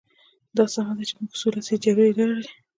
دا 0.57 0.63
سمه 0.73 0.93
ده 0.97 1.03
چې 1.09 1.13
موږ 1.19 1.31
څو 1.39 1.47
لسیزې 1.55 1.81
جګړې 1.83 2.11
لرلې. 2.19 2.49